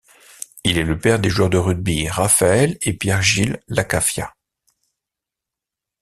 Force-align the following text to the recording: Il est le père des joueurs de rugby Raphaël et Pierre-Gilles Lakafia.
Il 0.63 0.79
est 0.79 0.83
le 0.83 0.97
père 0.97 1.19
des 1.19 1.29
joueurs 1.29 1.51
de 1.51 1.59
rugby 1.59 2.09
Raphaël 2.09 2.75
et 2.81 2.93
Pierre-Gilles 2.93 3.59
Lakafia. 3.67 4.33